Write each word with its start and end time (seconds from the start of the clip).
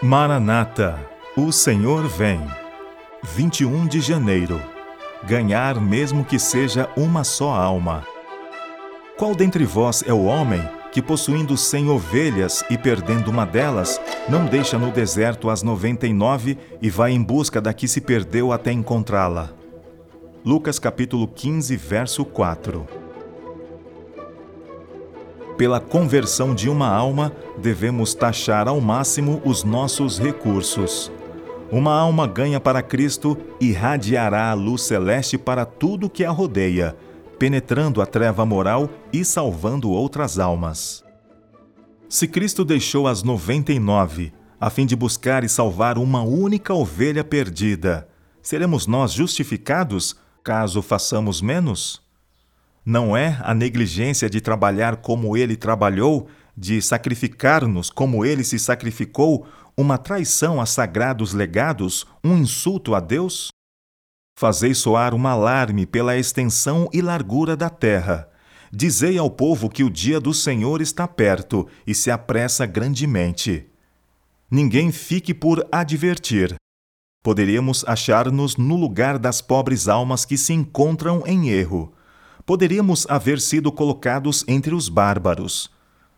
Maranata, 0.00 0.96
o 1.36 1.50
Senhor 1.50 2.06
vem. 2.06 2.40
21 3.24 3.84
de 3.88 4.00
janeiro. 4.00 4.62
Ganhar 5.26 5.80
mesmo 5.80 6.24
que 6.24 6.38
seja 6.38 6.88
uma 6.96 7.24
só 7.24 7.52
alma. 7.52 8.06
Qual 9.16 9.34
dentre 9.34 9.64
vós 9.64 10.04
é 10.06 10.12
o 10.12 10.22
homem 10.22 10.62
que, 10.92 11.02
possuindo 11.02 11.56
cem 11.56 11.90
ovelhas 11.90 12.62
e 12.70 12.78
perdendo 12.78 13.28
uma 13.28 13.44
delas, 13.44 14.00
não 14.28 14.46
deixa 14.46 14.78
no 14.78 14.92
deserto 14.92 15.50
as 15.50 15.64
noventa 15.64 16.06
e 16.06 16.12
nove 16.12 16.56
e 16.80 16.88
vai 16.88 17.10
em 17.10 17.20
busca 17.20 17.60
da 17.60 17.74
que 17.74 17.88
se 17.88 18.00
perdeu 18.00 18.52
até 18.52 18.70
encontrá-la? 18.70 19.50
Lucas 20.44 20.78
capítulo 20.78 21.26
15, 21.26 21.76
verso 21.76 22.24
4 22.24 23.07
pela 25.58 25.80
conversão 25.80 26.54
de 26.54 26.68
uma 26.68 26.88
alma, 26.88 27.32
devemos 27.58 28.14
taxar 28.14 28.68
ao 28.68 28.80
máximo 28.80 29.42
os 29.44 29.64
nossos 29.64 30.16
recursos. 30.16 31.10
Uma 31.70 31.92
alma 31.92 32.28
ganha 32.28 32.60
para 32.60 32.80
Cristo 32.80 33.36
irradiará 33.60 34.50
a 34.50 34.54
luz 34.54 34.82
celeste 34.82 35.36
para 35.36 35.66
tudo 35.66 36.08
que 36.08 36.24
a 36.24 36.30
rodeia, 36.30 36.96
penetrando 37.40 38.00
a 38.00 38.06
treva 38.06 38.46
moral 38.46 38.88
e 39.12 39.24
salvando 39.24 39.90
outras 39.90 40.38
almas. 40.38 41.04
Se 42.08 42.28
Cristo 42.28 42.64
deixou 42.64 43.08
as 43.08 43.24
noventa 43.24 43.72
e 43.72 43.80
nove, 43.80 44.32
a 44.60 44.70
fim 44.70 44.86
de 44.86 44.94
buscar 44.94 45.42
e 45.42 45.48
salvar 45.48 45.98
uma 45.98 46.22
única 46.22 46.72
ovelha 46.72 47.24
perdida, 47.24 48.08
seremos 48.40 48.86
nós 48.86 49.12
justificados 49.12 50.16
caso 50.42 50.80
façamos 50.80 51.42
menos? 51.42 52.07
Não 52.84 53.16
é 53.16 53.38
a 53.42 53.54
negligência 53.54 54.30
de 54.30 54.40
trabalhar 54.40 54.96
como 54.96 55.36
ele 55.36 55.56
trabalhou, 55.56 56.28
de 56.56 56.80
sacrificar-nos 56.82 57.90
como 57.90 58.24
ele 58.24 58.42
se 58.42 58.58
sacrificou, 58.58 59.46
uma 59.76 59.96
traição 59.96 60.60
a 60.60 60.66
sagrados 60.66 61.32
legados, 61.32 62.06
um 62.24 62.36
insulto 62.36 62.94
a 62.94 63.00
Deus? 63.00 63.48
Fazei 64.36 64.74
soar 64.74 65.14
um 65.14 65.26
alarme 65.26 65.86
pela 65.86 66.16
extensão 66.16 66.88
e 66.92 67.00
largura 67.00 67.56
da 67.56 67.70
terra. 67.70 68.28
Dizei 68.72 69.16
ao 69.16 69.30
povo 69.30 69.68
que 69.68 69.84
o 69.84 69.90
dia 69.90 70.20
do 70.20 70.34
Senhor 70.34 70.80
está 70.80 71.06
perto 71.06 71.66
e 71.86 71.94
se 71.94 72.10
apressa 72.10 72.66
grandemente. 72.66 73.66
Ninguém 74.50 74.90
fique 74.90 75.32
por 75.32 75.66
advertir. 75.70 76.54
Poderíamos 77.22 77.84
achar-nos 77.86 78.56
no 78.56 78.76
lugar 78.76 79.18
das 79.18 79.40
pobres 79.40 79.88
almas 79.88 80.24
que 80.24 80.36
se 80.36 80.52
encontram 80.52 81.22
em 81.26 81.50
erro 81.50 81.92
poderíamos 82.48 83.06
haver 83.10 83.42
sido 83.42 83.70
colocados 83.70 84.42
entre 84.48 84.74
os 84.74 84.88
bárbaros. 84.88 85.70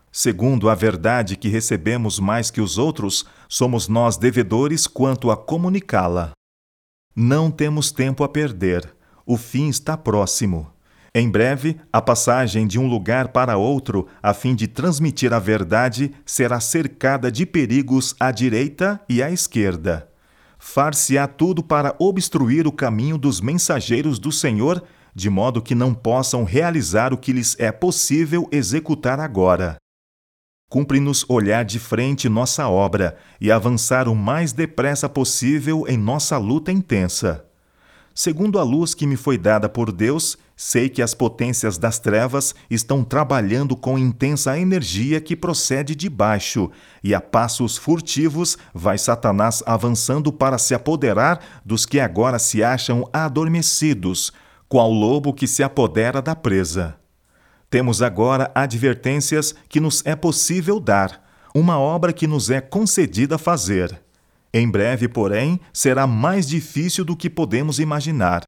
Segundo 0.09 0.69
a 0.69 0.73
verdade 0.73 1.35
que 1.35 1.49
recebemos 1.49 2.21
mais 2.21 2.49
que 2.49 2.61
os 2.61 2.77
outros, 2.77 3.25
somos 3.49 3.89
nós 3.89 4.15
devedores 4.15 4.87
quanto 4.87 5.29
a 5.29 5.35
comunicá-la. 5.35 6.31
Não 7.13 7.51
temos 7.51 7.91
tempo 7.91 8.23
a 8.23 8.29
perder. 8.29 8.95
O 9.25 9.35
fim 9.35 9.67
está 9.67 9.97
próximo. 9.97 10.71
Em 11.13 11.29
breve, 11.29 11.77
a 11.91 12.01
passagem 12.01 12.65
de 12.65 12.79
um 12.79 12.87
lugar 12.87 13.33
para 13.33 13.57
outro, 13.57 14.07
a 14.23 14.33
fim 14.33 14.55
de 14.55 14.69
transmitir 14.69 15.33
a 15.33 15.39
verdade, 15.39 16.13
será 16.25 16.61
cercada 16.61 17.29
de 17.29 17.45
perigos 17.45 18.15
à 18.17 18.31
direita 18.31 19.01
e 19.09 19.21
à 19.21 19.29
esquerda. 19.29 20.07
Far-se-á 20.57 21.27
tudo 21.27 21.61
para 21.61 21.93
obstruir 21.99 22.65
o 22.67 22.71
caminho 22.71 23.17
dos 23.17 23.41
mensageiros 23.41 24.17
do 24.17 24.31
Senhor 24.31 24.81
de 25.13 25.29
modo 25.29 25.61
que 25.61 25.75
não 25.75 25.93
possam 25.93 26.43
realizar 26.43 27.13
o 27.13 27.17
que 27.17 27.33
lhes 27.33 27.55
é 27.59 27.71
possível 27.71 28.47
executar 28.51 29.19
agora. 29.19 29.77
Cumpre-nos 30.69 31.25
olhar 31.27 31.65
de 31.65 31.79
frente 31.79 32.29
nossa 32.29 32.67
obra 32.69 33.17
e 33.41 33.51
avançar 33.51 34.07
o 34.07 34.15
mais 34.15 34.53
depressa 34.53 35.09
possível 35.09 35.85
em 35.87 35.97
nossa 35.97 36.37
luta 36.37 36.71
intensa. 36.71 37.45
Segundo 38.13 38.59
a 38.59 38.63
luz 38.63 38.93
que 38.93 39.07
me 39.07 39.15
foi 39.15 39.37
dada 39.37 39.69
por 39.69 39.91
Deus, 39.91 40.37
sei 40.55 40.89
que 40.89 41.01
as 41.01 41.13
potências 41.13 41.77
das 41.77 41.97
trevas 41.97 42.53
estão 42.69 43.03
trabalhando 43.03 43.75
com 43.75 43.97
intensa 43.97 44.59
energia 44.59 45.19
que 45.19 45.35
procede 45.35 45.95
de 45.95 46.09
baixo, 46.09 46.69
e 47.03 47.15
a 47.15 47.21
passos 47.21 47.77
furtivos 47.77 48.57
vai 48.73 48.97
Satanás 48.97 49.63
avançando 49.65 50.31
para 50.31 50.57
se 50.57 50.75
apoderar 50.75 51.39
dos 51.65 51.85
que 51.85 51.99
agora 51.99 52.37
se 52.37 52.63
acham 52.63 53.09
adormecidos, 53.11 54.31
qual 54.71 54.89
lobo 54.89 55.33
que 55.33 55.47
se 55.47 55.61
apodera 55.61 56.21
da 56.21 56.33
presa. 56.33 56.95
Temos 57.69 58.01
agora 58.01 58.49
advertências 58.55 59.53
que 59.67 59.81
nos 59.81 60.01
é 60.05 60.15
possível 60.15 60.79
dar, 60.79 61.21
uma 61.53 61.77
obra 61.77 62.13
que 62.13 62.25
nos 62.25 62.49
é 62.49 62.61
concedida 62.61 63.37
fazer. 63.37 64.01
Em 64.53 64.69
breve, 64.69 65.09
porém, 65.09 65.59
será 65.73 66.07
mais 66.07 66.47
difícil 66.47 67.03
do 67.03 67.17
que 67.17 67.29
podemos 67.29 67.79
imaginar. 67.79 68.43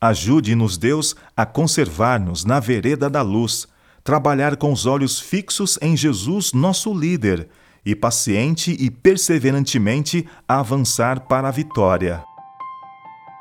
Ajude-nos, 0.00 0.78
Deus, 0.78 1.16
a 1.36 1.44
conservar-nos 1.44 2.44
na 2.44 2.60
vereda 2.60 3.10
da 3.10 3.22
luz, 3.22 3.66
trabalhar 4.04 4.56
com 4.56 4.72
os 4.72 4.86
olhos 4.86 5.18
fixos 5.18 5.76
em 5.82 5.96
Jesus, 5.96 6.52
nosso 6.52 6.94
líder, 6.94 7.48
e 7.84 7.96
paciente 7.96 8.76
e 8.78 8.88
perseverantemente 8.92 10.24
avançar 10.46 11.22
para 11.22 11.48
a 11.48 11.50
vitória. 11.50 12.22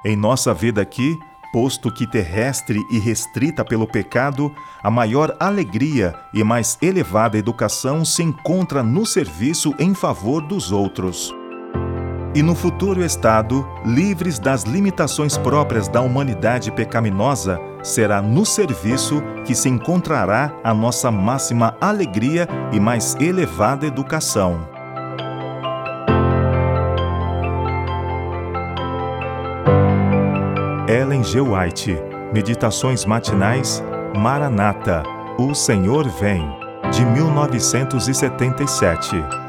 Em 0.03 0.16
nossa 0.16 0.52
vida 0.52 0.81
aqui, 0.81 1.16
posto 1.56 1.90
que 1.90 2.06
terrestre 2.06 2.86
e 2.92 3.00
restrita 3.00 3.64
pelo 3.64 3.88
pecado, 3.88 4.54
a 4.84 4.92
maior 4.92 5.38
alegria 5.40 6.14
e 6.34 6.44
mais 6.44 6.78
elevada 6.82 7.38
educação 7.38 8.04
se 8.04 8.22
encontra 8.22 8.84
no 8.84 9.06
serviço 9.06 9.74
em 9.80 9.94
favor 9.94 10.42
dos 10.42 10.74
outros. 10.74 11.34
E 12.36 12.44
no 12.44 12.54
futuro 12.56 13.02
estado, 13.02 13.66
livres 13.86 14.38
das 14.38 14.64
limitações 14.64 15.38
próprias 15.38 15.88
da 15.88 16.02
humanidade 16.02 16.74
pecaminosa, 16.74 17.58
será 17.82 18.22
no 18.22 18.46
serviço 18.46 19.24
que 19.46 19.56
se 19.56 19.70
encontrará 19.70 20.52
a 20.62 20.74
nossa 20.74 21.10
máxima 21.10 21.78
alegria 21.80 22.50
e 22.74 22.82
mais 22.82 23.16
elevada 23.16 23.88
educação. 23.88 24.75
Ellen 30.96 31.24
G. 31.26 31.42
White, 31.42 31.98
Meditações 32.34 33.04
Matinais, 33.04 33.84
Maranata, 34.16 35.04
O 35.38 35.54
Senhor 35.54 36.08
Vem, 36.08 36.50
de 36.90 37.06
1977. 37.06 39.45